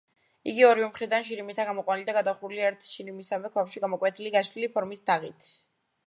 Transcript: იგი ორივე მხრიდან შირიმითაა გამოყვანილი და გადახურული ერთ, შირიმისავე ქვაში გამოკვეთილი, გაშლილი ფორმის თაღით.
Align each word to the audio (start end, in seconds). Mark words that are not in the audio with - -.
იგი 0.51 0.63
ორივე 0.67 0.87
მხრიდან 0.91 1.25
შირიმითაა 1.25 1.65
გამოყვანილი 1.67 2.07
და 2.07 2.15
გადახურული 2.17 2.63
ერთ, 2.69 2.87
შირიმისავე 2.93 3.51
ქვაში 3.57 3.83
გამოკვეთილი, 3.83 4.33
გაშლილი 4.37 4.71
ფორმის 4.79 5.05
თაღით. 5.11 5.51